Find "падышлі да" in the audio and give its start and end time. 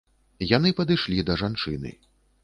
0.79-1.35